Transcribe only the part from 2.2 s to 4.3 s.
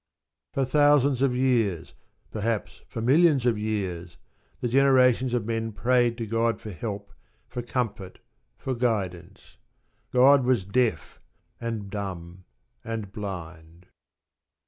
perhaps for millions of years